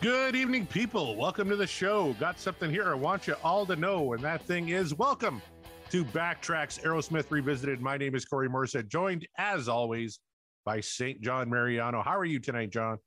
[0.00, 1.16] Good evening, people.
[1.16, 2.12] Welcome to the show.
[2.20, 5.42] Got something here I want you all to know, and that thing is welcome
[5.90, 7.80] to Backtracks Aerosmith Revisited.
[7.80, 10.20] My name is Corey Morissette, joined as always
[10.64, 11.20] by St.
[11.20, 12.02] John Mariano.
[12.02, 12.98] How are you tonight, John?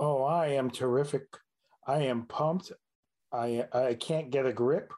[0.00, 1.26] Oh, I am terrific.
[1.86, 2.72] I am pumped.
[3.32, 4.94] I I can't get a grip.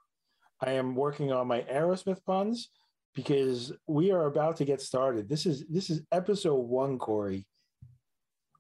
[0.61, 2.71] I am working on my Aerosmith puns
[3.13, 5.29] because we are about to get started.
[5.29, 7.49] This is this is episode one, Corey.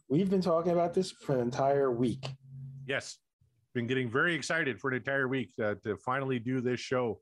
[0.09, 2.29] We've been talking about this for an entire week.
[2.87, 3.19] Yes,
[3.73, 7.20] been getting very excited for an entire week uh, to finally do this show.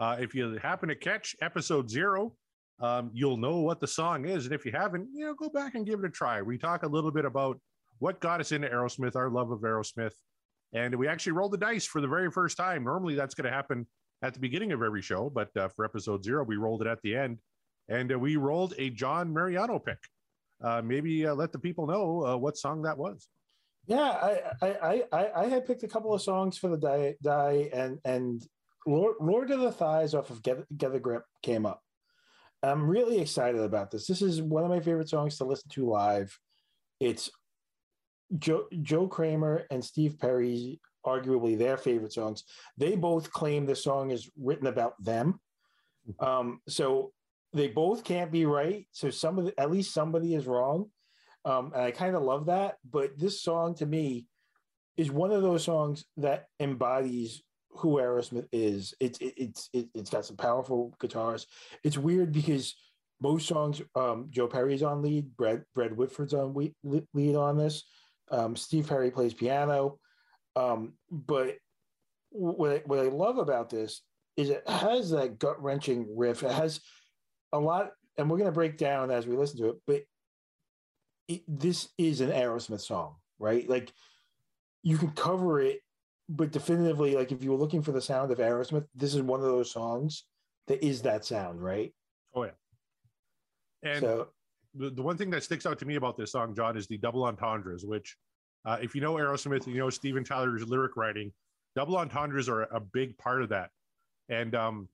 [0.00, 2.32] Uh, if you happen to catch episode zero,
[2.80, 5.74] um, you'll know what the song is, and if you haven't, you know, go back
[5.74, 6.40] and give it a try.
[6.40, 7.60] We talk a little bit about
[8.02, 10.14] what got us into Aerosmith, our love of Aerosmith,
[10.72, 12.82] and we actually rolled the dice for the very first time.
[12.82, 13.86] Normally, that's going to happen
[14.22, 17.00] at the beginning of every show, but uh, for episode zero, we rolled it at
[17.02, 17.38] the end,
[17.88, 19.98] and uh, we rolled a John Mariano pick.
[20.60, 23.28] Uh, maybe uh, let the people know uh, what song that was.
[23.86, 27.70] Yeah, I, I, I, I had picked a couple of songs for the die, die
[27.72, 28.44] and and
[28.84, 31.80] Lord, Lord of the Thighs off of Get, Get the Grip came up.
[32.64, 34.08] I'm really excited about this.
[34.08, 36.36] This is one of my favorite songs to listen to live.
[36.98, 37.30] It's
[38.38, 42.44] Joe, Joe Kramer and Steve Perry, arguably their favorite songs.
[42.76, 45.40] They both claim the song is written about them.
[46.18, 47.12] Um, so
[47.52, 48.86] they both can't be right.
[48.92, 50.90] So some of the, at least somebody is wrong.
[51.44, 52.76] Um, and I kind of love that.
[52.88, 54.26] But this song to me
[54.96, 58.94] is one of those songs that embodies who Aerosmith is.
[59.00, 61.46] It's it, it's it, it's got some powerful guitars.
[61.82, 62.74] It's weird because
[63.20, 67.84] most songs, um, Joe Perry's on lead, Brad Brad Whitford's on lead on this.
[68.32, 69.98] Um, Steve Perry plays piano,
[70.56, 71.56] um, but
[72.30, 74.02] what I, what I love about this
[74.36, 76.42] is it has that gut wrenching riff.
[76.42, 76.80] It has
[77.52, 79.76] a lot, and we're going to break down as we listen to it.
[79.86, 80.02] But
[81.28, 83.68] it, this is an Aerosmith song, right?
[83.68, 83.92] Like
[84.82, 85.80] you can cover it
[86.28, 89.40] but definitively, like if you were looking for the sound of Aerosmith, this is one
[89.40, 90.24] of those songs
[90.66, 91.92] that is that sound, right?
[92.34, 92.50] Oh yeah.
[93.82, 94.28] And so,
[94.74, 96.98] the, the one thing that sticks out to me about this song, John, is the
[96.98, 98.16] double entendres, which
[98.64, 101.32] uh, if you know Aerosmith, you know Steven Tyler's lyric writing,
[101.76, 103.70] double entendres are a big part of that.
[104.28, 104.88] And um,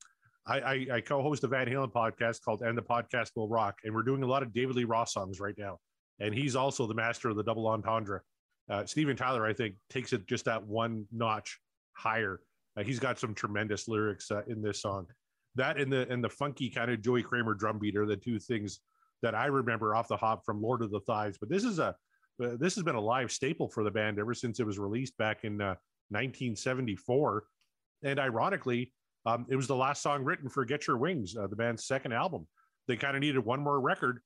[0.46, 3.94] I, I, I, co-host a Van Halen podcast called "And the Podcast Will Rock," and
[3.94, 5.78] we're doing a lot of David Lee Roth songs right now.
[6.20, 8.22] And he's also the master of the double entendre.
[8.70, 11.58] Uh, Steven Tyler, I think, takes it just that one notch
[11.92, 12.40] higher.
[12.76, 15.06] Uh, he's got some tremendous lyrics uh, in this song.
[15.54, 18.38] That and the and the funky kind of Joey Kramer drum beat are the two
[18.38, 18.80] things
[19.22, 21.36] that I remember off the hop from Lord of the Thighs.
[21.38, 21.94] But this is a
[22.42, 25.16] uh, this has been a live staple for the band ever since it was released
[25.18, 27.36] back in 1974.
[27.36, 28.92] Uh, and ironically,
[29.26, 32.12] um, it was the last song written for Get Your Wings, uh, the band's second
[32.12, 32.46] album.
[32.86, 34.20] They kind of needed one more record,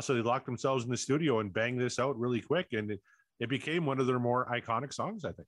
[0.00, 2.68] so they locked themselves in the studio and banged this out really quick.
[2.72, 3.00] And it,
[3.38, 5.46] it became one of their more iconic songs, I think.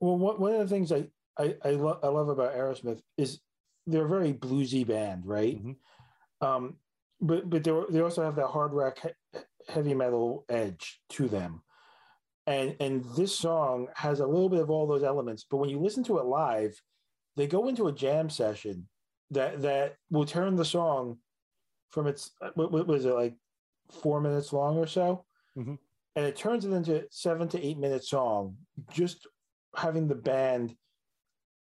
[0.00, 1.08] Well, one of the things I
[1.40, 3.40] I, I, lo- I love about Aerosmith is
[3.86, 5.56] they're a very bluesy band, right?
[5.58, 6.46] Mm-hmm.
[6.46, 6.76] Um,
[7.20, 11.62] but but they they also have that hard rock he- heavy metal edge to them,
[12.46, 15.44] and and this song has a little bit of all those elements.
[15.48, 16.80] But when you listen to it live,
[17.36, 18.88] they go into a jam session
[19.30, 21.18] that that will turn the song
[21.90, 23.34] from its what, what was it like
[24.02, 25.24] four minutes long or so.
[25.56, 25.74] Mm-hmm
[26.16, 28.56] and it turns it into seven to eight minute song
[28.92, 29.26] just
[29.76, 30.74] having the band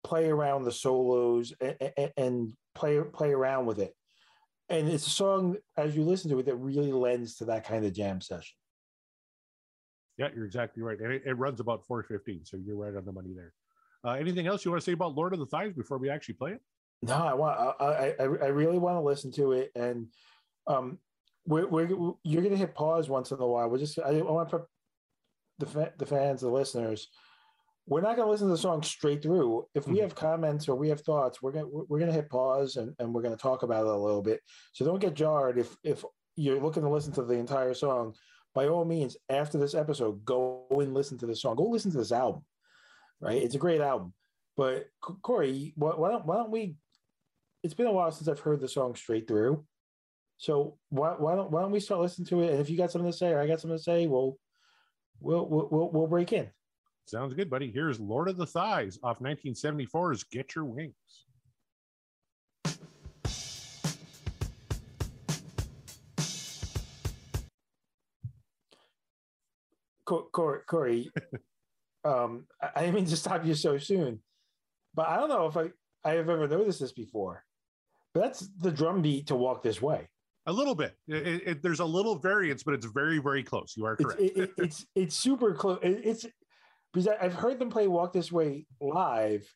[0.03, 3.95] play around the solos and, and, play play around with it
[4.71, 7.85] and it's a song as you listen to it that really lends to that kind
[7.85, 8.57] of jam session
[10.19, 13.13] yeah you're exactly right and it, it runs about 415 so you're right on the
[13.13, 13.53] money there
[14.05, 16.35] uh, anything else you want to say about lord of the thighs before we actually
[16.35, 16.61] play it
[17.03, 20.07] no i want i i, I really want to listen to it and
[20.67, 20.99] um
[21.47, 21.89] we're, we're
[22.23, 23.69] you're going to hit pause once in a while.
[23.69, 24.63] We're just I, I want to
[25.59, 27.09] the the fans, the listeners.
[27.91, 29.67] We're not going to listen to the song straight through.
[29.75, 30.03] If we mm-hmm.
[30.05, 32.95] have comments or we have thoughts, we're going to, we're going to hit pause and,
[33.01, 34.41] and we're going to talk about it a little bit.
[34.73, 36.05] So don't get jarred if if
[36.37, 38.15] you're looking to listen to the entire song.
[38.55, 41.57] By all means, after this episode, go and listen to the song.
[41.57, 42.45] Go listen to this album.
[43.21, 44.15] Right, it's a great album.
[44.57, 46.77] But Corey, why, why don't why don't we?
[47.65, 49.65] It's been a while since I've heard the song straight through.
[50.37, 52.53] So why, why don't why don't we start listening to it?
[52.53, 54.39] And if you got something to say or I got something to say, we'll
[55.19, 56.51] we'll we'll we'll break in.
[57.07, 57.71] Sounds good, buddy.
[57.71, 60.95] Here's Lord of the Thighs off 1974's Get Your Wings.
[70.05, 71.11] Corey, Corey
[72.05, 74.21] Um, I, didn't mean to stop you so soon,
[74.95, 75.71] but I don't know if I
[76.03, 77.45] I have ever noticed this before.
[78.15, 80.09] But that's the drum beat to walk this way.
[80.47, 80.97] A little bit.
[81.07, 83.75] It, it, there's a little variance, but it's very, very close.
[83.77, 84.21] You are correct.
[84.21, 85.79] It's it, it's, it's super close.
[85.83, 86.27] it's
[86.93, 89.47] because I've heard them play "Walk This Way" live,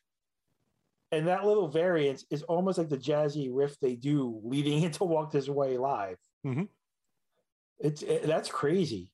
[1.11, 5.31] and that little variance is almost like the jazzy riff they do leading into "Walk
[5.31, 6.17] This Way" live.
[6.45, 6.63] Mm-hmm.
[7.79, 9.11] It's it, that's crazy.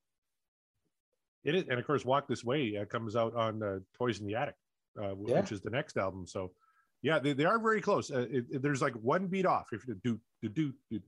[1.44, 4.28] It is, and of course, "Walk This Way" uh, comes out on uh, "Toys in
[4.28, 4.56] the Attic,"
[5.02, 5.42] uh, yeah.
[5.42, 6.28] which is the next album.
[6.28, 6.52] So,
[7.02, 8.12] yeah, they, they are very close.
[8.12, 9.68] Uh, it, it, there's like one beat off.
[9.72, 11.02] If you do do do do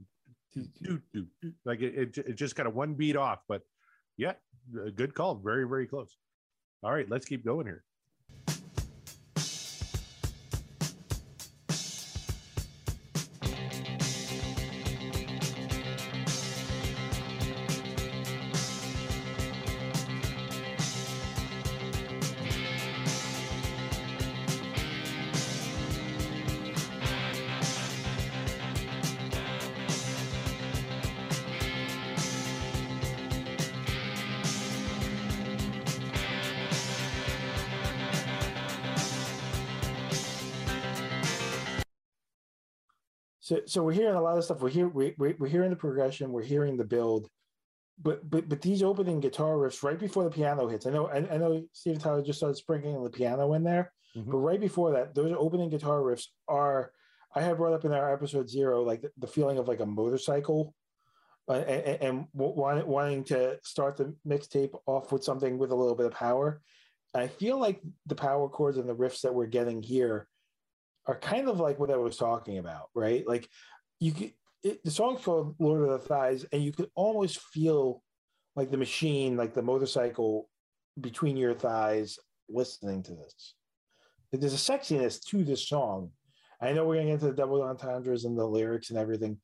[0.81, 3.61] do do do, like it, it, it just kind of one beat off, but
[4.17, 4.33] yeah,
[4.95, 5.35] good call.
[5.35, 6.17] Very very close.
[6.83, 7.83] All right, let's keep going here.
[43.43, 44.61] So, so we're hearing a lot of stuff.
[44.61, 46.31] We're here, we, we're hearing the progression.
[46.31, 47.27] We're hearing the build,
[48.01, 50.85] but but but these opening guitar riffs right before the piano hits.
[50.87, 54.31] I know I, I know Steven Tyler just started sprinkling the piano in there, mm-hmm.
[54.31, 56.93] but right before that, those opening guitar riffs are.
[57.35, 59.85] I had brought up in our episode zero, like the, the feeling of like a
[59.85, 60.73] motorcycle,
[61.49, 65.95] uh, and, and wanting, wanting to start the mixtape off with something with a little
[65.95, 66.61] bit of power.
[67.13, 70.27] I feel like the power chords and the riffs that we're getting here
[71.05, 73.27] are kind of like what I was talking about, right?
[73.27, 73.49] Like
[73.99, 74.33] you could,
[74.63, 78.01] it, the song's called Lord of the Thighs, and you could almost feel
[78.55, 80.49] like the machine, like the motorcycle
[80.99, 82.17] between your thighs
[82.49, 83.55] listening to this.
[84.31, 86.11] There's a sexiness to this song.
[86.61, 89.37] I know we're going to get into the double entendres and the lyrics and everything,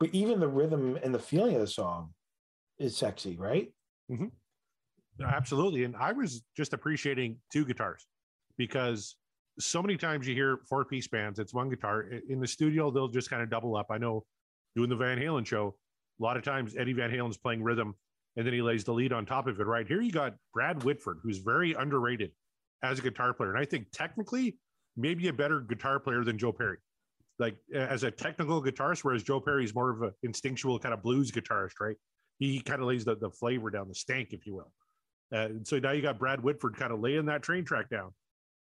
[0.00, 2.14] but even the rhythm and the feeling of the song
[2.78, 3.72] is sexy, right?
[4.10, 4.26] Mm-hmm.
[5.24, 5.84] Absolutely.
[5.84, 8.06] And I was just appreciating two guitars
[8.56, 9.16] because
[9.58, 12.06] so many times you hear four piece bands, it's one guitar.
[12.28, 13.86] In the studio, they'll just kind of double up.
[13.90, 14.24] I know
[14.76, 15.76] doing the Van Halen show,
[16.20, 17.94] a lot of times Eddie Van Halen's playing rhythm
[18.36, 19.66] and then he lays the lead on top of it.
[19.66, 22.30] Right here, you got Brad Whitford, who's very underrated
[22.84, 23.50] as a guitar player.
[23.50, 24.56] And I think technically,
[24.96, 26.78] maybe a better guitar player than Joe Perry.
[27.40, 31.02] Like as a technical guitarist, whereas Joe Perry is more of an instinctual kind of
[31.02, 31.96] blues guitarist, right?
[32.38, 34.72] He kind of lays the, the flavor down, the stank, if you will.
[35.32, 38.12] Uh, so now you got Brad Whitford kind of laying that train track down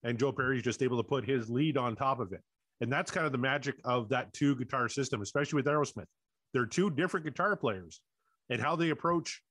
[0.04, 2.42] and Joe Perry's just able to put his lead on top of it.
[2.82, 6.06] And that's kind of the magic of that two guitar system, especially with Aerosmith.
[6.54, 8.02] They're two different guitar players,
[8.50, 9.42] and how they approach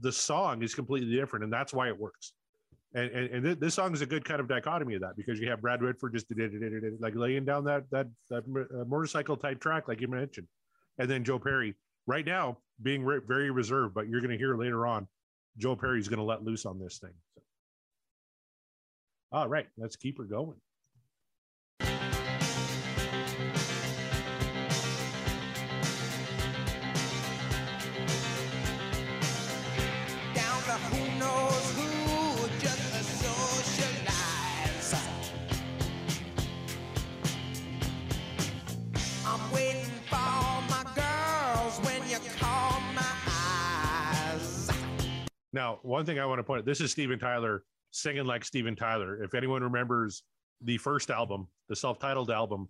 [0.00, 2.32] the song is completely different, and that's why it works.
[2.94, 5.48] And and, and this song is a good kind of dichotomy of that because you
[5.50, 6.26] have Brad Whitford just
[7.00, 10.48] like laying down that that that uh, motorcycle type track, like you mentioned,
[10.98, 11.74] and then Joe Perry
[12.06, 15.06] right now being very reserved, but you're going to hear later on,
[15.58, 17.14] Joe Perry's going to let loose on this thing.
[19.36, 20.56] All right, let's keep her going.
[45.52, 47.64] Now, one thing I want to point out this is Steven Tyler
[47.96, 49.22] singing like Steven Tyler.
[49.22, 50.22] If anyone remembers
[50.62, 52.68] the first album, the self-titled album,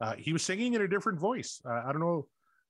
[0.00, 1.60] uh, he was singing in a different voice.
[1.64, 2.26] Uh, I don't know,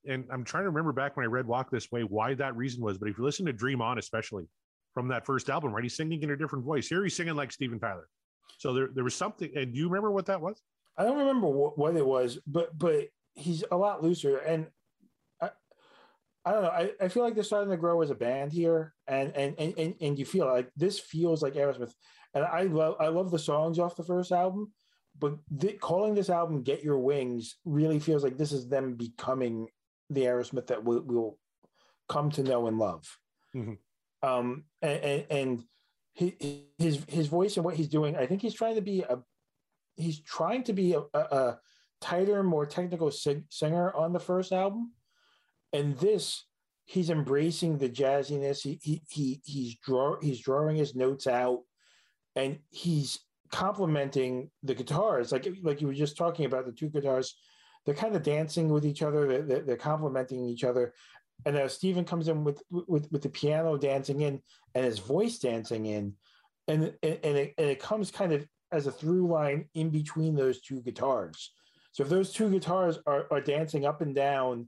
[0.07, 2.83] and I'm trying to remember back when I read Walk This Way why that reason
[2.83, 2.97] was.
[2.97, 4.45] But if you listen to Dream On, especially
[4.93, 6.87] from that first album, right, he's singing in a different voice.
[6.87, 8.07] Here he's singing like Steven Tyler.
[8.57, 9.49] So there, there was something.
[9.55, 10.61] And do you remember what that was?
[10.97, 14.67] I don't remember what, what it was, but but he's a lot looser, and
[16.45, 16.69] I don't know.
[16.69, 19.95] I, I feel like they're starting to grow as a band here, and and and
[19.99, 21.93] and, you feel like this feels like Aerosmith,
[22.33, 24.71] and I love I love the songs off the first album,
[25.19, 29.67] but the, calling this album "Get Your Wings" really feels like this is them becoming
[30.09, 31.37] the Aerosmith that we'll, we'll
[32.07, 33.05] come to know and love.
[33.55, 33.73] Mm-hmm.
[34.27, 35.63] Um, and, and, and
[36.13, 39.19] his his voice and what he's doing, I think he's trying to be a
[39.97, 41.59] he's trying to be a, a, a
[41.99, 44.93] tighter, more technical singer on the first album
[45.73, 46.45] and this
[46.85, 48.61] he's embracing the jazziness.
[48.61, 51.61] He he, he he's draw he's drawing his notes out
[52.35, 53.19] and he's
[53.51, 55.31] complementing the guitars.
[55.31, 57.35] Like like you were just talking about the two guitars
[57.85, 59.41] they're kind of dancing with each other.
[59.41, 60.93] They're, they're complementing each other.
[61.45, 64.41] And uh, as Stephen comes in with with with the piano dancing in
[64.75, 66.13] and his voice dancing in.
[66.67, 70.35] And and, and, it, and it comes kind of as a through line in between
[70.35, 71.51] those two guitars.
[71.91, 74.67] So if those two guitars are, are dancing up and down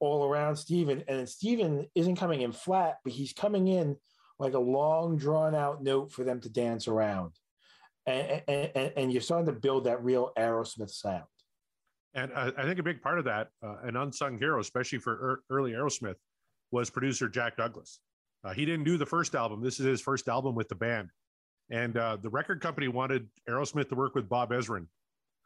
[0.00, 3.96] all around Steven, and Steven isn't coming in flat, but he's coming in
[4.38, 7.32] like a long drawn out note for them to dance around.
[8.06, 11.24] And, and, and you're starting to build that real Aerosmith sound.
[12.14, 15.42] And I, think a big part of that, uh, an unsung hero, especially for er,
[15.50, 16.16] early Aerosmith,
[16.70, 17.98] was producer Jack Douglas.
[18.44, 19.62] Uh, he didn't do the first album.
[19.62, 21.08] This is his first album with the band.
[21.70, 24.86] And uh, the record company wanted Aerosmith to work with Bob Ezrin,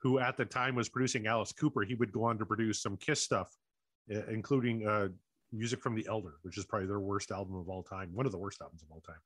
[0.02, 1.82] who at the time was producing Alice Cooper.
[1.82, 3.50] He would go on to produce some Kiss stuff,
[4.08, 5.08] including uh,
[5.52, 8.32] music from The Elder, which is probably their worst album of all time, one of
[8.32, 9.20] the worst albums of all time.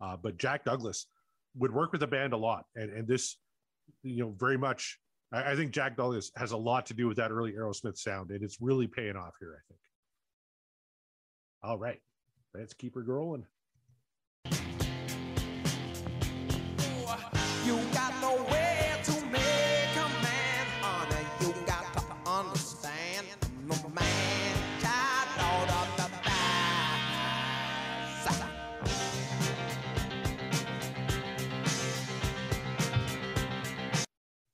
[0.00, 1.06] Uh, but Jack Douglas
[1.54, 2.64] would work with the band a lot.
[2.74, 3.36] And, and this,
[4.02, 4.98] you know, very much,
[5.32, 8.30] I, I think Jack Douglas has a lot to do with that early Aerosmith sound.
[8.30, 9.80] And it's really paying off here, I think.
[11.62, 12.00] All right,
[12.54, 13.46] let's keep her rolling.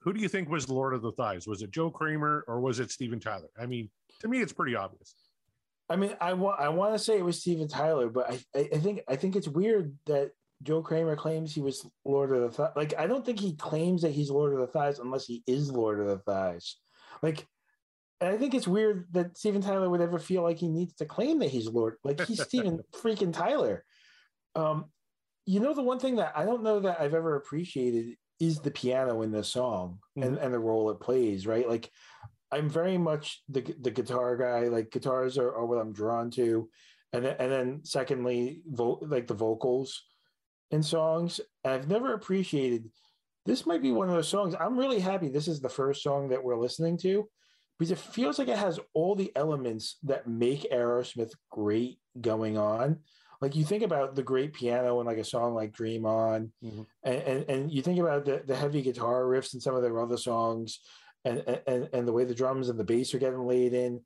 [0.09, 1.47] Who do you think was the Lord of the Thighs?
[1.47, 3.51] Was it Joe Kramer or was it Steven Tyler?
[3.61, 5.15] I mean, to me, it's pretty obvious.
[5.91, 8.79] I mean, I want I want to say it was Steven Tyler, but I, I
[8.79, 10.31] think I think it's weird that
[10.63, 12.73] Joe Kramer claims he was Lord of the Thighs.
[12.75, 15.71] Like, I don't think he claims that he's Lord of the Thighs unless he is
[15.71, 16.77] Lord of the Thighs.
[17.23, 17.47] Like,
[18.23, 21.05] and I think it's weird that Steven Tyler would ever feel like he needs to
[21.05, 21.97] claim that he's Lord.
[22.03, 23.85] Like, he's Steven freaking Tyler.
[24.55, 24.87] Um,
[25.45, 28.71] you know, the one thing that I don't know that I've ever appreciated is the
[28.71, 30.29] piano in the song mm-hmm.
[30.29, 31.69] and, and the role it plays, right?
[31.69, 31.91] Like,
[32.51, 34.69] I'm very much the the guitar guy.
[34.69, 36.69] Like guitars are, are what I'm drawn to,
[37.13, 40.03] and then, and then secondly, vo- like the vocals
[40.71, 41.41] in songs.
[41.65, 42.91] And I've never appreciated.
[43.45, 44.55] This might be one of those songs.
[44.59, 45.29] I'm really happy.
[45.29, 47.29] This is the first song that we're listening to
[47.79, 52.99] because it feels like it has all the elements that make Aerosmith great going on.
[53.41, 56.83] Like you think about the great piano and like a song like Dream On, mm-hmm.
[57.05, 60.01] and, and, and you think about the, the heavy guitar riffs in some of their
[60.01, 60.81] other songs,
[61.25, 64.01] and, and and the way the drums and the bass are getting laid in,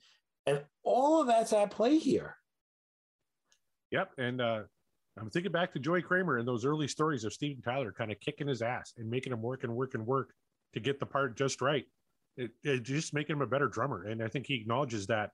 [0.47, 2.37] and all of that's at play here.
[3.91, 4.63] Yep, and uh,
[5.19, 8.21] I'm thinking back to Joey Kramer and those early stories of Steven Tyler kind of
[8.21, 10.35] kicking his ass and making him work and work and work
[10.75, 11.85] to get the part just right.
[12.37, 15.31] It, it just making him a better drummer, and I think he acknowledges that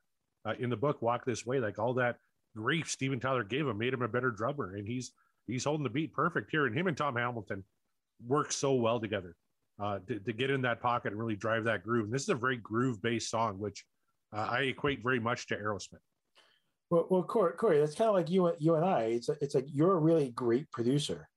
[0.47, 2.17] uh, in the book "Walk This Way." Like all that
[2.59, 5.12] grief Steven Tyler gave him made him a better drummer, and he's
[5.47, 6.67] he's holding the beat perfect here.
[6.67, 7.65] And him and Tom Hamilton
[8.27, 9.37] work so well together
[9.81, 12.07] uh, to, to, get in that pocket and really drive that groove.
[12.07, 13.85] And this is a very groove based song, which
[14.37, 16.00] uh, I equate very much to Aerosmith.
[16.91, 19.03] Well, well, Corey, Corey that's kind of like you, you and I.
[19.03, 21.29] It's it's like you're a really great producer,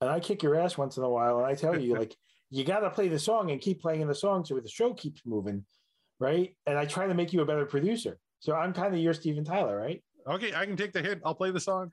[0.00, 2.14] and I kick your ass once in a while, and I tell you like
[2.50, 5.22] you got to play the song and keep playing the song so the show keeps
[5.24, 5.64] moving,
[6.18, 6.54] right?
[6.66, 8.18] And I try to make you a better producer.
[8.40, 10.02] So I'm kind of your Steven Tyler, right?
[10.26, 11.20] Okay, I can take the hit.
[11.24, 11.92] I'll play the song.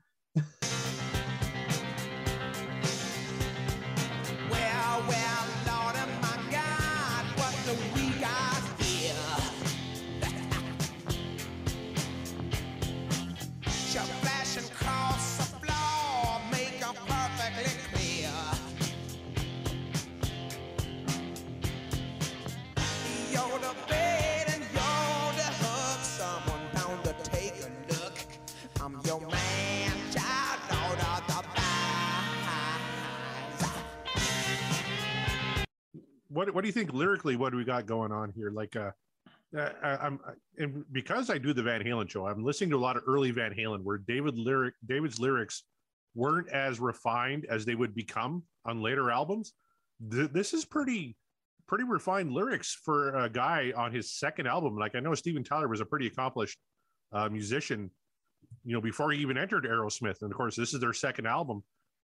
[36.48, 37.36] What what do you think lyrically?
[37.36, 38.50] What do we got going on here?
[38.50, 38.90] Like, uh,
[39.56, 40.20] I, am
[40.58, 43.30] and because I do the Van Halen show, I'm listening to a lot of early
[43.30, 45.64] Van Halen where David lyric David's lyrics
[46.14, 49.52] weren't as refined as they would become on later albums.
[50.10, 51.16] Th- this is pretty
[51.66, 54.76] pretty refined lyrics for a guy on his second album.
[54.76, 56.58] Like I know Steven Tyler was a pretty accomplished
[57.12, 57.90] uh, musician,
[58.64, 61.62] you know, before he even entered Aerosmith, and of course this is their second album.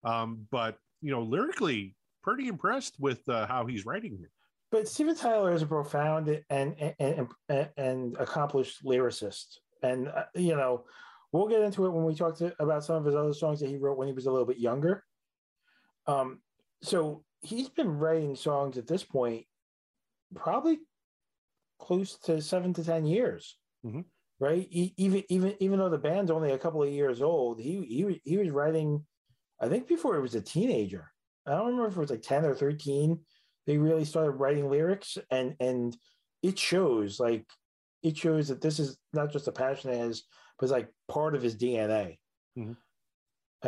[0.04, 4.30] Um, but you know, lyrically, pretty impressed with uh, how he's writing here.
[4.70, 10.56] But Steven Tyler is a profound and and and, and accomplished lyricist, and uh, you
[10.56, 10.84] know
[11.30, 13.68] we'll get into it when we talk to, about some of his other songs that
[13.68, 15.04] he wrote when he was a little bit younger.
[16.06, 16.40] Um,
[16.82, 19.44] so he's been writing songs at this point,
[20.34, 20.78] probably
[21.78, 24.00] close to seven to ten years, mm-hmm.
[24.40, 24.66] right?
[24.70, 28.22] He, even even even though the band's only a couple of years old, he he
[28.24, 29.04] he was writing,
[29.60, 31.11] I think before he was a teenager.
[31.46, 33.18] I don't remember if it was like 10 or 13.
[33.66, 35.96] They really started writing lyrics and and
[36.42, 37.46] it shows like
[38.02, 40.22] it shows that this is not just a passion he has,
[40.58, 42.18] but it's like part of his DNA.
[42.58, 42.72] Mm-hmm.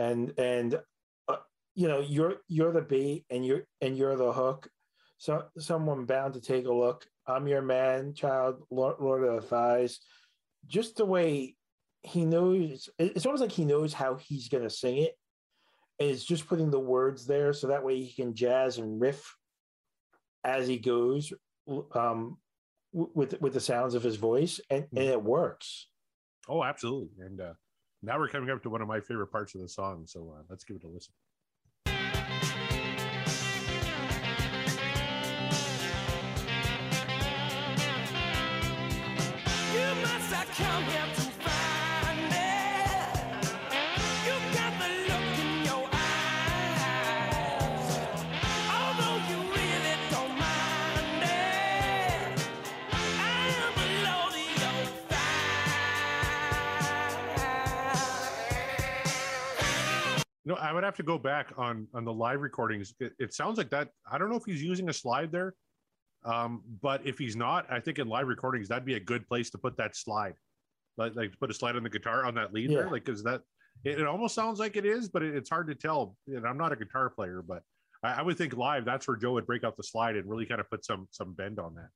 [0.01, 0.81] And and
[1.29, 1.37] uh,
[1.75, 4.69] you know you're you're the bait and you're and you're the hook
[5.19, 9.43] so someone bound to take a look i'm your man child lord, lord of the
[9.43, 10.01] thighs
[10.67, 11.55] just the way
[12.03, 15.15] he knows it's almost like he knows how he's going to sing it
[15.99, 19.37] it's just putting the words there so that way he can jazz and riff
[20.45, 21.33] as he goes
[21.95, 22.37] um,
[22.93, 25.89] with with the sounds of his voice and, and it works.
[26.49, 27.25] Oh absolutely.
[27.25, 27.55] And uh,
[28.03, 30.43] now we're coming up to one of my favorite parts of the song so uh,
[30.49, 31.13] let's give it a listen
[60.45, 62.95] You know, I would have to go back on on the live recordings.
[63.01, 63.89] It, it sounds like that.
[64.11, 65.55] I don't know if he's using a slide there,
[66.25, 69.51] um, but if he's not, I think in live recordings that'd be a good place
[69.51, 70.35] to put that slide,
[70.97, 72.79] like like put a slide on the guitar on that lead yeah.
[72.79, 73.41] there, like because that
[73.85, 76.17] it, it, almost sounds like it is, but it, it's hard to tell.
[76.27, 77.63] And I'm not a guitar player, but
[78.03, 80.47] I, I would think live that's where Joe would break out the slide and really
[80.47, 81.89] kind of put some some bend on that.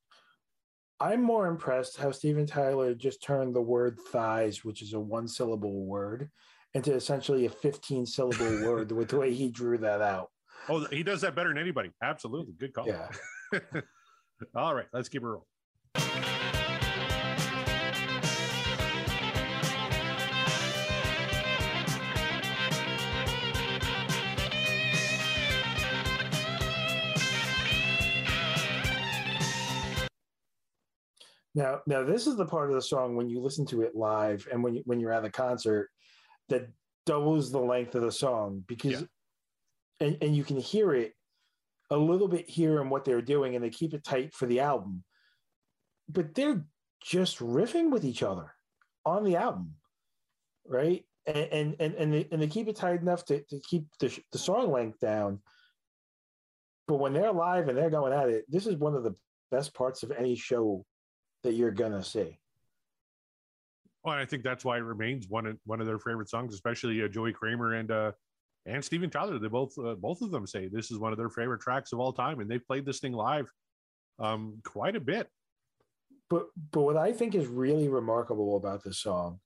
[1.01, 5.29] I'm more impressed how Steven Tyler just turned the word thighs, which is a one
[5.29, 6.29] syllable word,
[6.79, 10.31] into essentially a 15 syllable word with the way he drew that out.
[10.69, 11.91] Oh, he does that better than anybody.
[12.03, 12.55] Absolutely.
[12.57, 12.87] Good call.
[12.87, 13.09] Yeah.
[14.55, 15.45] All right, let's keep it rolling.
[31.55, 34.47] Now, now this is the part of the song when you listen to it live
[34.53, 35.89] and when you, when you're at the concert
[36.49, 36.69] that
[37.07, 40.07] doubles the length of the song because, yeah.
[40.07, 41.13] and and you can hear it
[41.91, 44.61] a little bit here in what they're doing, and they keep it tight for the
[44.61, 45.05] album,
[46.09, 46.65] but they're
[47.03, 48.53] just riffing with each other
[49.05, 49.75] on the album,
[50.67, 51.05] right?
[51.27, 54.39] And and and they, and they keep it tight enough to, to keep the, the
[54.39, 55.41] song length down.
[56.87, 59.15] But when they're live and they're going at it, this is one of the
[59.51, 60.85] best parts of any show
[61.43, 62.39] that you're gonna see.
[64.09, 67.03] Well, I think that's why it remains one of one of their favorite songs, especially
[67.03, 68.13] uh, Joey Kramer and uh,
[68.65, 69.39] and Steven Tyler.
[69.39, 72.01] They both uh, both of them say this is one of their favorite tracks of
[72.01, 73.51] all time, and they've played this thing live
[74.19, 75.29] um, quite a bit.
[76.31, 79.41] But but what I think is really remarkable about this song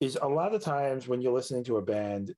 [0.00, 2.34] is a lot of times when you're listening to a band,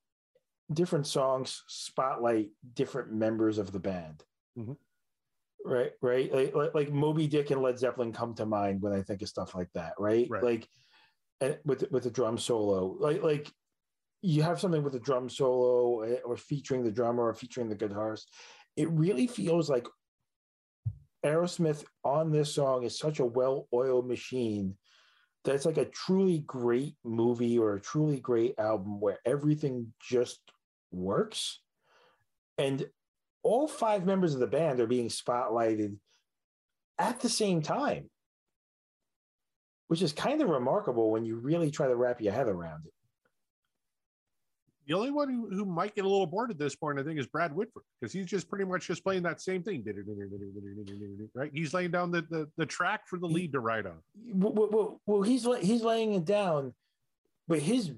[0.71, 4.23] different songs spotlight different members of the band.
[4.59, 4.73] Mm-hmm
[5.63, 9.03] right right like, like, like moby dick and led zeppelin come to mind when i
[9.03, 10.43] think of stuff like that right, right.
[10.43, 10.67] like
[11.65, 12.97] with with the drum solo.
[12.99, 13.51] Like like
[14.23, 17.77] you have something with a drum solo eh, or featuring the drummer or featuring the
[17.77, 18.25] guitarist.
[18.77, 19.87] It really feels like
[21.25, 24.77] aerosmith on this song is such a well-oiled machine
[25.45, 30.41] that it's like a truly great movie or a truly great album where everything just
[30.93, 31.61] works.
[32.59, 32.87] And
[33.43, 35.97] all five members of the band are being spotlighted
[36.99, 38.11] at the same time,
[39.91, 42.93] which is kind of remarkable when you really try to wrap your head around it.
[44.87, 47.19] The only one who, who might get a little bored at this point, I think,
[47.19, 49.85] is Brad Whitford, because he's just pretty much just playing that same thing.
[51.35, 51.51] Right?
[51.53, 53.99] He's laying down the, the, the track for the lead to ride on.
[54.33, 56.73] Well, well, well, he's he's laying it down,
[57.49, 57.91] but his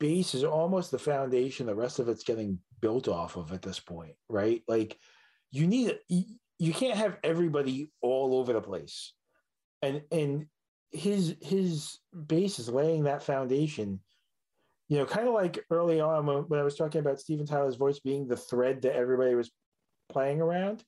[0.00, 1.66] base is almost the foundation.
[1.66, 4.62] The rest of it's getting built off of at this point, right?
[4.66, 4.96] Like
[5.50, 9.12] you need you can't have everybody all over the place.
[9.82, 10.46] And and
[10.90, 14.00] his his base is laying that foundation.
[14.88, 17.76] You know, kind of like early on when, when I was talking about Steven Tyler's
[17.76, 19.50] voice being the thread that everybody was
[20.08, 20.82] playing around.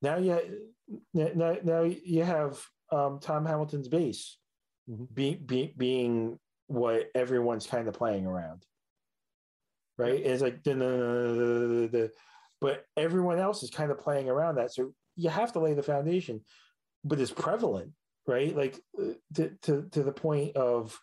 [0.00, 0.40] Now you
[1.12, 4.38] now, now you have um, Tom Hamilton's bass
[4.88, 5.04] mm-hmm.
[5.12, 8.64] be, be, being what everyone's kind of playing around
[9.98, 10.24] right?
[10.24, 12.10] It's like the
[12.60, 14.72] but everyone else is kind of playing around that.
[14.72, 16.40] So you have to lay the foundation,
[17.04, 17.92] but it's prevalent,
[18.28, 18.54] right?
[18.54, 20.96] Like uh, to to to the point of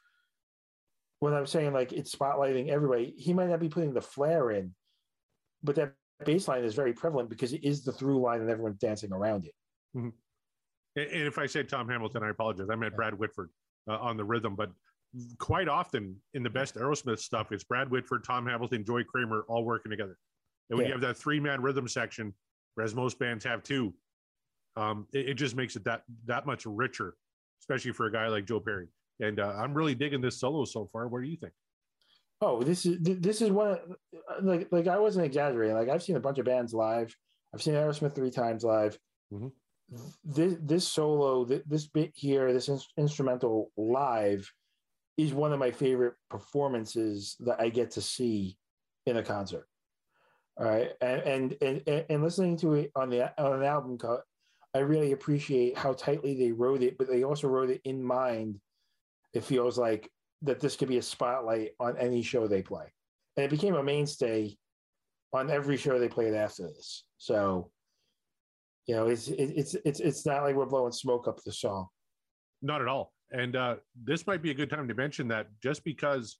[1.20, 3.14] when I'm saying like it's spotlighting everybody.
[3.18, 4.74] He might not be putting the flair in,
[5.64, 8.78] but that bass line is very prevalent because it is the through line and everyone's
[8.78, 9.54] dancing around it.
[9.98, 10.10] Mm-hmm.
[10.98, 12.68] And if I said Tom Hamilton, I apologize.
[12.72, 13.50] I meant Brad Whitford
[13.90, 14.72] uh, on the rhythm, but
[15.40, 19.66] quite often in the best Aerosmith stuff, it's Brad Whitford, Tom Hamilton, Joey Kramer all
[19.66, 20.18] working together.
[20.70, 20.90] And when yeah.
[20.90, 22.34] you have that three man rhythm section,
[22.76, 23.94] whereas most bands have two,
[24.76, 27.16] um, it, it, just makes it that that much richer,
[27.62, 28.88] especially for a guy like Joe Perry.
[29.20, 31.08] And uh, I'm really digging this solo so far.
[31.08, 31.54] What do you think?
[32.42, 33.78] Oh, this is this is one
[34.42, 35.76] like like I wasn't exaggerating.
[35.76, 37.16] Like I've seen a bunch of bands live.
[37.54, 38.98] I've seen Aerosmith three times live.
[39.34, 39.48] Mm-hmm.
[40.26, 44.52] This this solo, this bit here, this in- instrumental live,
[45.18, 48.58] is one of my favorite performances that I get to see
[49.06, 49.68] in a concert.
[50.58, 51.22] All right, and
[51.62, 54.22] and and, and listening to it on the on an album cut,
[54.76, 58.60] I really appreciate how tightly they wrote it, but they also wrote it in mind.
[59.34, 60.12] It feels like
[60.42, 62.92] that this could be a spotlight on any show they play,
[63.38, 64.58] and it became a mainstay
[65.32, 67.06] on every show they played after this.
[67.18, 67.72] So,
[68.86, 71.88] you know, it's it's it's it's not like we're blowing smoke up the song.
[72.62, 73.14] Not at all.
[73.32, 76.40] And uh, this might be a good time to mention that just because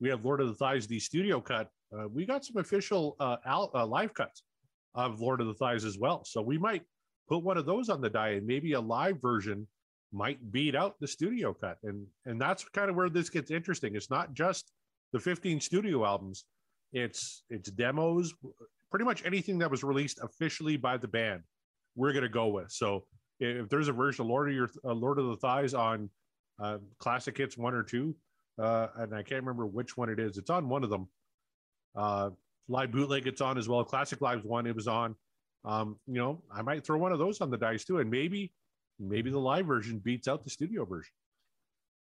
[0.00, 3.36] we have Lord of the Thighs, the studio cut, uh, we got some official uh,
[3.44, 4.42] al- uh, live cuts
[4.94, 6.24] of Lord of the Thighs as well.
[6.24, 6.82] So we might
[7.28, 9.66] put one of those on the die, and maybe a live version
[10.12, 11.78] might beat out the studio cut.
[11.84, 13.96] And and that's kind of where this gets interesting.
[13.96, 14.72] It's not just
[15.12, 16.44] the 15 studio albums;
[16.92, 18.34] it's it's demos,
[18.90, 21.42] pretty much anything that was released officially by the band.
[21.96, 22.70] We're gonna go with.
[22.70, 23.04] So
[23.40, 26.08] if there's a version of Lord of your uh, Lord of the Thighs on
[26.62, 28.14] uh, Classic Hits one or two,
[28.58, 30.38] uh, and I can't remember which one it is.
[30.38, 31.08] It's on one of them.
[31.96, 32.30] Uh,
[32.68, 33.84] live bootleg, it's on as well.
[33.84, 35.14] Classic Lives one, it was on.
[35.64, 38.52] Um, you know, I might throw one of those on the dice too, and maybe,
[38.98, 41.12] maybe the live version beats out the studio version.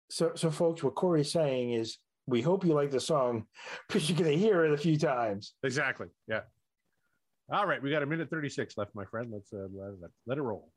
[0.10, 1.98] So, so folks, what Corey's saying is,
[2.30, 3.46] we hope you like the song
[3.88, 5.54] because you're going to hear it a few times.
[5.63, 6.08] Exactly.
[6.28, 6.41] Yeah.
[7.50, 9.32] All right, we got a minute thirty six left, my friend.
[9.32, 10.70] Let's uh, let, let it roll.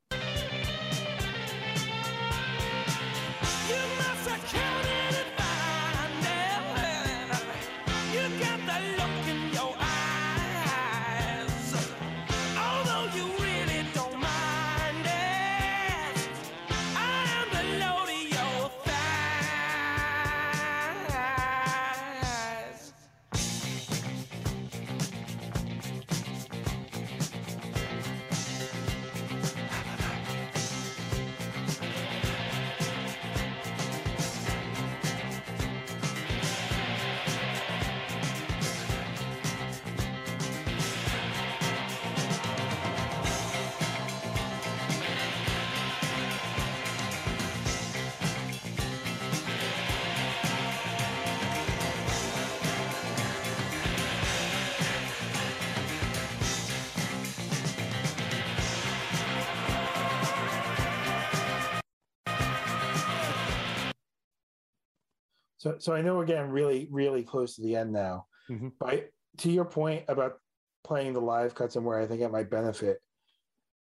[65.61, 68.25] So, so I know getting really, really close to the end now.
[68.49, 68.69] Mm-hmm.
[68.81, 70.39] But to your point about
[70.85, 72.99] playing the live cuts and where I think it might benefit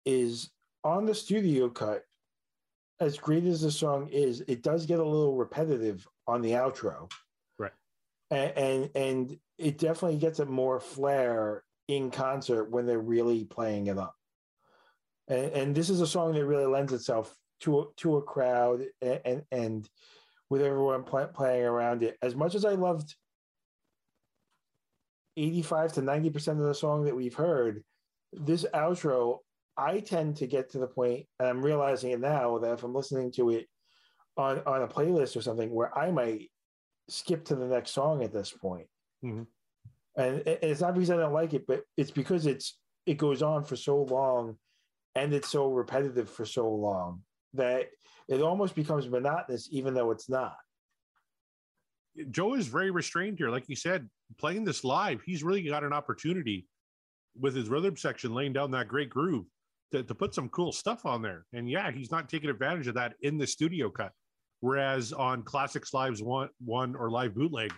[0.07, 0.51] is
[0.83, 2.05] on the studio cut.
[3.01, 7.09] As great as the song is, it does get a little repetitive on the outro,
[7.59, 7.71] right?
[8.31, 13.89] And and, and it definitely gets a more flair in concert when they're really playing
[13.89, 14.17] it up.
[15.29, 18.87] And, and this is a song that really lends itself to a, to a crowd
[19.03, 19.89] and, and, and
[20.51, 22.17] with everyone play, playing around it.
[22.23, 23.15] As much as I loved
[25.37, 27.83] 85 to 90% of the song that we've heard,
[28.33, 29.39] this outro,
[29.77, 32.95] I tend to get to the point, and I'm realizing it now that if I'm
[32.95, 33.67] listening to it
[34.37, 36.51] on, on a playlist or something, where I might
[37.09, 38.87] skip to the next song at this point.
[39.25, 39.43] Mm-hmm.
[40.21, 43.65] And it's not because I don't like it, but it's because it's it goes on
[43.65, 44.57] for so long
[45.15, 47.23] and it's so repetitive for so long
[47.59, 47.87] that
[48.29, 50.57] it almost becomes monotonous, even though it's not.
[52.31, 53.51] Joe is very restrained here.
[53.51, 56.67] Like you said, playing this live, he's really got an opportunity
[57.39, 59.47] with his rhythm section laying down that great groove
[59.93, 61.47] to, to put some cool stuff on there.
[61.53, 64.13] And yeah, he's not taking advantage of that in the studio cut.
[64.61, 67.73] Whereas on Classics Lives one, one or live bootleg,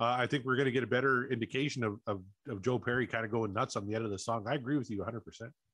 [0.00, 3.06] uh, I think we're going to get a better indication of, of, of Joe Perry
[3.06, 4.46] kind of going nuts on the end of the song.
[4.48, 5.20] I agree with you 100%.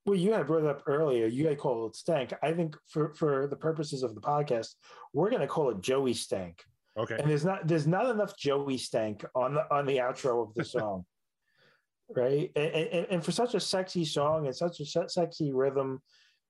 [0.06, 2.32] Well, you had brought up earlier, you had called it stank.
[2.42, 4.74] I think for, for the purposes of the podcast,
[5.12, 6.62] we're going to call it Joey Stank.
[6.96, 7.16] Okay.
[7.18, 10.64] And there's not there's not enough Joey Stank on the on the outro of the
[10.64, 11.04] song.
[12.16, 12.50] right?
[12.56, 16.00] And, and, and, for such a sexy song and such a sexy rhythm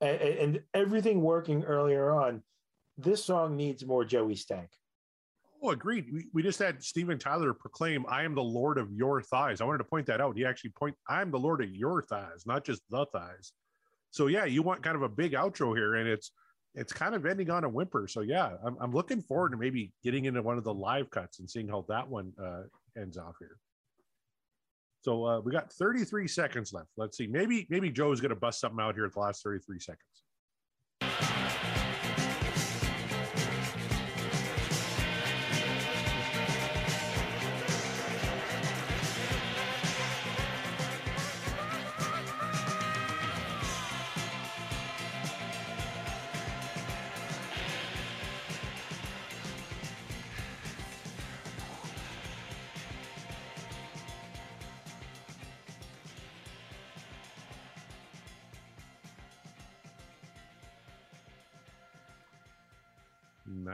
[0.01, 2.43] and, and everything working earlier on,
[2.97, 4.69] this song needs more Joey Stank.
[5.63, 6.07] Oh, agreed.
[6.13, 9.61] We, we just had Steven Tyler proclaim, I am the Lord of your thighs.
[9.61, 10.37] I wanted to point that out.
[10.37, 13.53] He actually point, I am the Lord of your thighs, not just the thighs.
[14.11, 16.33] So yeah, you want kind of a big outro here, and it's
[16.75, 18.07] it's kind of ending on a whimper.
[18.09, 21.41] So yeah, I'm, I'm looking forward to maybe getting into one of the live cuts
[21.41, 22.63] and seeing how that one uh,
[22.97, 23.59] ends off here.
[25.03, 26.89] So uh, we got 33 seconds left.
[26.97, 27.27] Let's see.
[27.27, 30.23] Maybe maybe Joe's going to bust something out here at the last 33 seconds.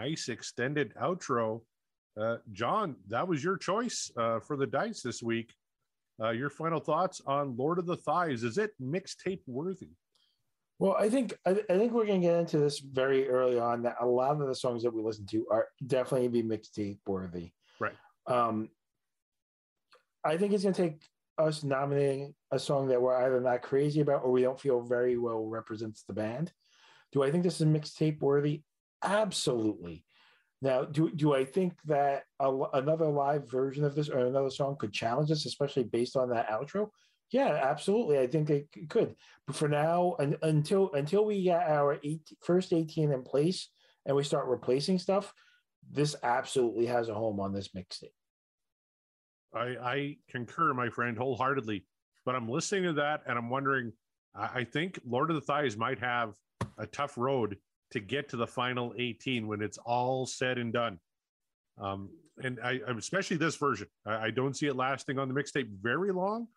[0.05, 1.61] Nice extended outro.
[2.21, 5.53] Uh, John, that was your choice uh, for the dice this week.
[6.23, 8.45] Uh, your final thoughts on Lord of the Thighs?
[8.45, 9.91] Is it mixtape worthy?
[10.79, 13.83] Well, I think I, I think we're going to get into this very early on.
[13.83, 17.51] That a lot of the songs that we listen to are definitely be mixtape worthy.
[17.81, 17.95] Right.
[18.27, 18.69] Um,
[20.25, 21.03] I think it's going to take
[21.39, 25.17] us nominating a song that we're either not crazy about or we don't feel very
[25.17, 26.53] well represents the band.
[27.13, 28.63] Do I think this is mixtape worthy?
[29.05, 30.05] Absolutely.
[30.63, 34.77] Now, do, do I think that a, another live version of this or another song
[34.79, 36.89] could challenge us, especially based on that outro?
[37.31, 38.19] Yeah, absolutely.
[38.19, 39.15] I think it could.
[39.47, 41.99] But for now, un, until until we get our
[42.43, 43.69] first 18 in place
[44.07, 45.35] and we start replacing stuff,
[45.91, 48.15] this absolutely has a home on this mixtape.
[49.53, 51.85] I, I concur, my friend, wholeheartedly.
[52.25, 53.93] But I'm listening to that and I'm wondering,
[54.35, 56.35] I think Lord of the Thighs might have
[56.79, 57.57] a tough road
[57.95, 60.99] to get to the final 18 when it's all said and done.
[61.79, 62.11] Um,
[62.43, 66.13] and I, especially this version, I, I don't see it lasting on the mixtape very
[66.13, 66.49] long.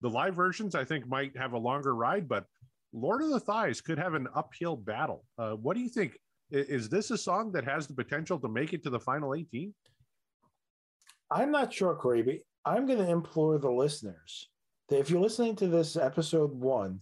[0.00, 2.46] The live versions, I think, might have a longer ride, but
[2.92, 5.24] Lord of the Thighs could have an uphill battle.
[5.38, 6.18] Uh, what do you think?
[6.50, 9.72] Is this a song that has the potential to make it to the final 18?
[11.30, 14.50] I'm not sure, Corey, I'm going to implore the listeners
[14.88, 17.00] that if you're listening to this episode one,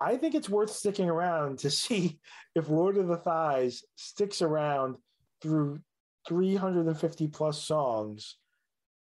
[0.00, 2.18] I think it's worth sticking around to see
[2.54, 4.96] if Lord of the Thighs sticks around
[5.42, 5.80] through
[6.28, 8.36] 350 plus songs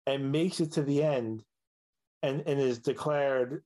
[0.08, 1.44] and makes it to the end
[2.24, 3.64] and, and is declared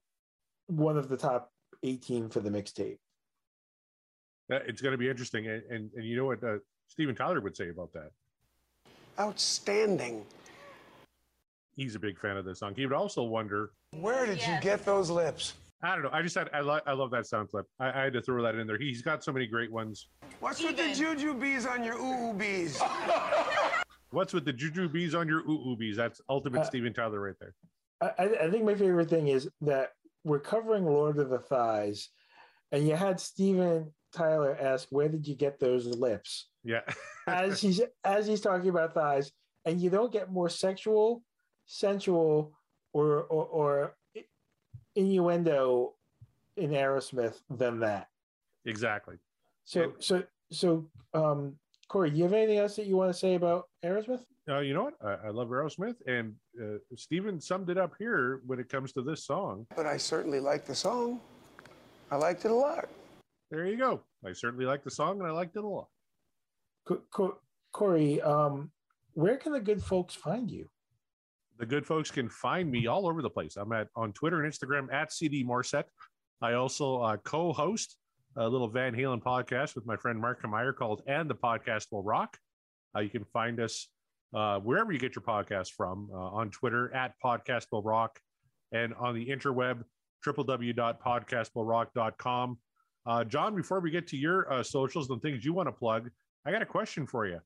[0.67, 1.51] one of the top
[1.83, 2.97] 18 for the mixtape.
[4.49, 5.47] It's going to be interesting.
[5.47, 6.57] And, and, and you know what uh,
[6.87, 8.11] Steven Tyler would say about that?
[9.19, 10.25] Outstanding.
[11.75, 12.73] He's a big fan of this song.
[12.75, 14.47] He would also wonder where did yes.
[14.47, 15.53] you get those lips?
[15.85, 16.09] I don't know.
[16.11, 17.67] I just had I love I love that sound clip.
[17.79, 18.77] I, I, had to throw that in there.
[18.77, 20.07] He's got so many great ones.
[20.39, 22.81] What's with the juju bees on your ooh bees?
[24.09, 25.95] What's with the juju bees on your ooh bees?
[25.97, 27.53] That's ultimate uh, Steven Tyler right there.
[28.01, 29.91] I, I think my favorite thing is that
[30.23, 32.09] we're covering Lord of the Thighs,
[32.71, 36.81] and you had Steven Tyler ask, "Where did you get those lips?" Yeah.
[37.27, 39.31] as he's as he's talking about thighs,
[39.65, 41.21] and you don't get more sexual,
[41.67, 42.53] sensual,
[42.91, 43.95] or or, or
[44.95, 45.93] innuendo
[46.57, 48.07] in Aerosmith than that.
[48.65, 49.15] Exactly.
[49.65, 51.55] So so so um
[51.87, 54.21] Corey, do you have anything else that you want to say about Aerosmith?
[54.49, 54.95] Uh, you know what?
[55.03, 59.01] I, I love Aerosmith, and uh, Steven summed it up here when it comes to
[59.01, 59.65] this song.
[59.75, 61.19] But I certainly like the song.
[62.11, 62.89] I liked it a lot.
[63.51, 64.01] There you go.
[64.25, 65.87] I certainly like the song, and I liked it a lot.
[67.71, 68.71] Corey, um,
[69.13, 70.69] where can the good folks find you?
[71.57, 73.55] The good folks can find me all over the place.
[73.55, 75.85] I'm at on Twitter and Instagram at CD Morset.
[76.41, 77.97] I also uh, co-host
[78.37, 82.03] a little Van Halen podcast with my friend Mark Meyer called "And the Podcast Will
[82.03, 82.37] Rock."
[82.95, 83.87] Uh, you can find us
[84.33, 88.19] uh, wherever you get your podcast from uh, on Twitter at Podcast Will Rock
[88.71, 89.83] and on the interweb
[90.25, 92.57] www.podcastwillrock.com.
[93.05, 96.09] Uh, John, before we get to your uh, socials and things you want to plug,
[96.45, 97.39] I got a question for you.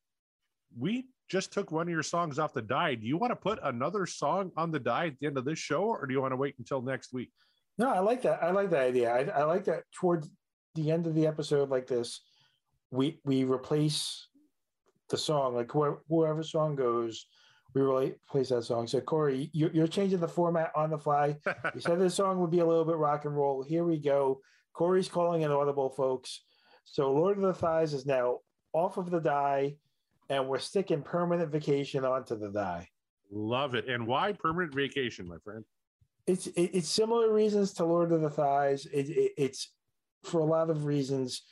[0.78, 2.96] We just took one of your songs off the die.
[2.96, 5.60] Do you want to put another song on the die at the end of this
[5.60, 7.32] show, or do you want to wait until next week?
[7.78, 8.44] No, I like that.
[8.44, 9.14] I like that idea.
[9.14, 10.30] I, I like that towards
[10.76, 12.22] the end of the episode, like this,
[12.92, 14.28] we we replace
[15.10, 17.26] the song, like wh- whoever song goes,
[17.74, 18.88] we replace that song.
[18.88, 21.38] So Corey, you, you're changing the format on the fly.
[21.76, 23.64] you said this song would be a little bit rock and roll.
[23.64, 24.42] Here we go.
[24.74, 26.44] Corey's calling an audible, folks.
[26.86, 28.40] So Lord of the Thighs is now
[28.74, 29.76] off of the die
[30.30, 32.88] and we're sticking permanent vacation onto the die.
[33.32, 33.90] Love it.
[33.90, 35.64] And why permanent vacation, my friend?
[36.28, 38.86] It's it, it's similar reasons to Lord of the Thighs.
[38.86, 39.72] It, it, it's
[40.24, 41.44] for a lot of reasons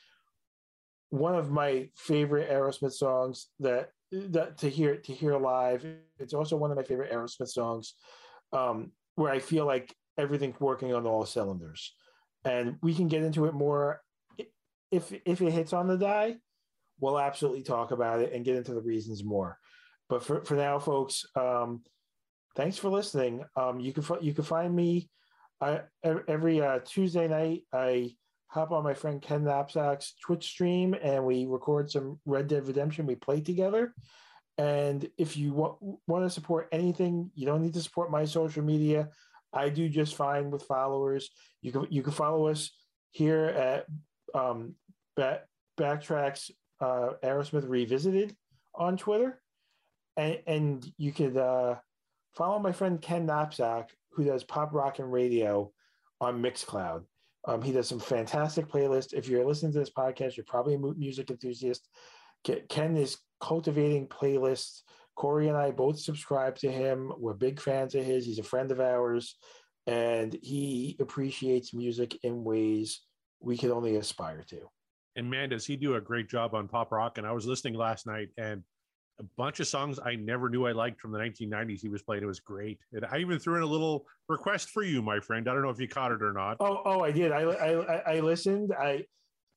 [1.10, 5.86] one of my favorite Aerosmith songs that that to hear to hear live.
[6.20, 7.96] It's also one of my favorite Aerosmith songs
[8.54, 11.94] um, where I feel like everything's working on all cylinders.
[12.44, 14.02] And we can get into it more
[14.92, 16.38] if if it hits on the die
[17.00, 19.58] we'll absolutely talk about it and get into the reasons more.
[20.10, 21.82] But for, for now, folks, um,
[22.56, 23.44] thanks for listening.
[23.56, 25.10] Um, you can you can find me
[25.62, 27.64] I, every uh, Tuesday night.
[27.74, 28.16] I
[28.48, 33.06] hop on my friend Ken Knapsack's Twitch stream and we record some Red Dead Redemption.
[33.06, 33.94] We play together.
[34.58, 35.76] And if you want,
[36.08, 39.10] want to support anything, you don't need to support my social media.
[39.54, 41.30] I do just fine with followers.
[41.62, 42.72] You can you can follow us
[43.12, 43.86] here at
[44.34, 44.76] um,
[45.16, 45.44] back,
[45.80, 48.36] Backtracks uh, Aerosmith Revisited
[48.76, 49.42] on Twitter.
[50.16, 51.76] And, and you could uh,
[52.36, 55.72] follow my friend Ken Napzok, who does pop rock and radio
[56.20, 57.04] on Mixcloud.
[57.48, 59.14] Um, he does some fantastic playlists.
[59.14, 61.88] If you're listening to this podcast, you're probably a music enthusiast.
[62.70, 64.82] Ken is cultivating playlists.
[65.16, 67.12] Corey and I both subscribe to him.
[67.18, 68.26] We're big fans of his.
[68.26, 69.36] He's a friend of ours,
[69.88, 73.02] and he appreciates music in ways
[73.40, 74.70] we can only aspire to.
[75.18, 77.18] And man, does he do a great job on pop rock?
[77.18, 78.64] And I was listening last night, and
[79.20, 82.22] a bunch of songs I never knew I liked from the 1990s he was playing.
[82.22, 82.78] It was great.
[82.94, 85.50] And I even threw in a little request for you, my friend.
[85.50, 86.58] I don't know if you caught it or not.
[86.60, 87.32] Oh, oh, I did.
[87.32, 88.72] I I, I listened.
[88.80, 89.06] I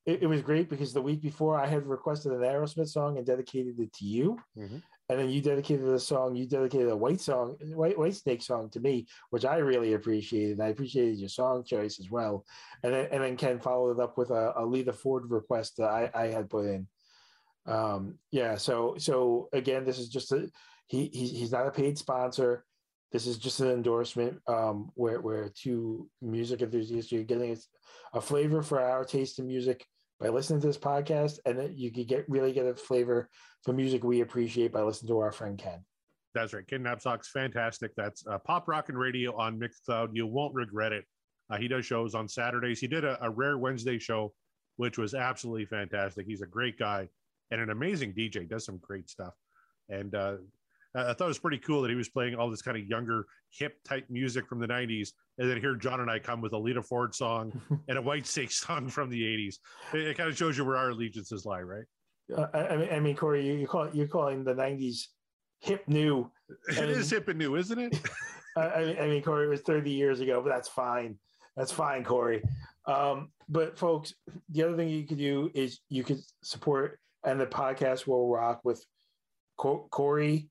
[0.07, 3.27] it, it was great because the week before I had requested an Aerosmith song and
[3.27, 4.39] dedicated it to you.
[4.59, 4.79] Mm-hmm.
[5.11, 8.71] And then you dedicated a song, you dedicated a white song, white white snake song
[8.71, 10.53] to me, which I really appreciated.
[10.53, 12.47] And I appreciated your song choice as well.
[12.85, 15.91] And then, and then Ken followed it up with a, a Lita Ford request that
[15.91, 16.87] I, I had put in
[17.67, 20.51] um yeah so so again this is just a
[20.87, 22.65] he, he he's not a paid sponsor
[23.13, 27.57] this is just an endorsement um where where two music enthusiasts you're getting
[28.15, 29.85] a flavor for our taste in music
[30.19, 33.29] by listening to this podcast and you could get really get a flavor
[33.65, 35.85] for music we appreciate by listening to our friend ken.
[36.35, 36.67] That's right.
[36.67, 37.93] Ken napzok's fantastic.
[37.97, 40.11] That's uh, pop rock and radio on mixcloud.
[40.13, 41.05] You won't regret it.
[41.51, 42.79] Uh, he does shows on saturdays.
[42.79, 44.33] He did a, a rare wednesday show
[44.81, 46.27] which was absolutely fantastic.
[46.27, 47.07] He's a great guy
[47.51, 48.49] and an amazing DJ.
[48.49, 49.35] Does some great stuff,
[49.91, 50.37] and uh,
[50.95, 53.27] I thought it was pretty cool that he was playing all this kind of younger,
[53.51, 56.59] hip type music from the '90s, and then here John and I come with a
[56.59, 59.57] Lita Ford song and a Whitesnake song from the '80s.
[59.93, 61.85] It, it, kind of shows you where our allegiances lie, right?
[62.37, 65.07] Uh, I mean, I mean, Corey, you, you call you're calling the '90s
[65.61, 66.31] hip new.
[66.69, 68.01] it is hip and new, isn't it?
[68.57, 71.19] I, mean, I mean, Corey, it was 30 years ago, but that's fine.
[71.57, 72.43] That's fine, Corey.
[72.87, 74.15] Um, but folks,
[74.51, 78.61] the other thing you could do is you could support and the podcast will rock
[78.65, 78.85] with
[79.57, 80.49] Corey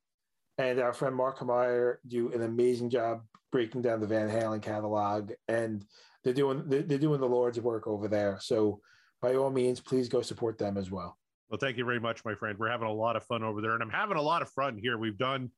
[0.58, 5.32] and our friend Mark Meyer do an amazing job breaking down the Van Halen catalog,
[5.48, 5.84] and
[6.24, 8.38] they're doing they're doing the Lord's work over there.
[8.42, 8.82] So
[9.22, 11.18] by all means, please go support them as well.
[11.50, 12.58] Well, thank you very much, my friend.
[12.60, 14.78] We're having a lot of fun over there, and I'm having a lot of fun
[14.78, 14.98] here.
[14.98, 15.50] We've done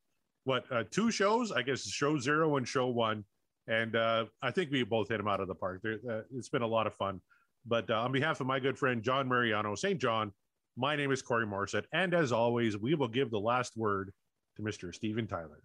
[0.45, 3.25] what uh, two shows, I guess, show zero and show one,
[3.67, 5.81] and uh, I think we both hit them out of the park.
[5.85, 7.19] Uh, it's been a lot of fun.
[7.65, 9.99] But uh, on behalf of my good friend John Mariano, St.
[9.99, 10.31] John,
[10.77, 14.11] my name is Corey Morissette, and as always, we will give the last word
[14.55, 14.95] to Mr.
[14.95, 15.61] Steven Tyler.